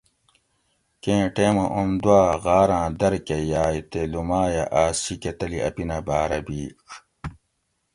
کیں 1.03 1.25
ٹیمہ 1.35 1.65
اوم 1.75 1.91
دُوا 2.03 2.21
غاۤراۤن 2.43 2.89
در 2.99 3.13
کہۤ 3.27 3.41
یائ 3.51 3.77
تےلومائ 3.91 4.51
ھہ 4.55 4.63
آس 4.81 4.95
شیکہۤ 5.03 5.33
تلی 5.37 5.59
اپینہ 5.67 5.97
بارہ 6.07 6.39
بیڄ 6.45 6.75